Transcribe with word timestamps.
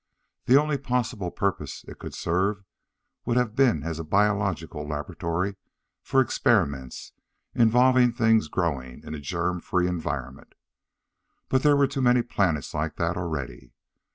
The 0.45 0.57
only 0.59 0.79
possible 0.79 1.29
purpose 1.29 1.85
it 1.87 1.99
could 1.99 2.15
serve 2.15 2.63
would 3.23 3.37
have 3.37 3.55
been 3.55 3.83
as 3.83 3.99
a 3.99 4.03
biological 4.03 4.87
laboratory 4.87 5.57
for 6.01 6.21
experiments 6.21 7.13
involving 7.53 8.11
things 8.11 8.47
growing 8.47 9.03
in 9.03 9.13
a 9.13 9.19
germ 9.19 9.59
free 9.59 9.85
environment. 9.87 10.53
But 11.49 11.61
there 11.61 11.77
were 11.77 11.85
too 11.85 12.01
many 12.01 12.23
planets 12.23 12.73
like 12.73 12.95
that 12.95 13.15
already. 13.15 13.73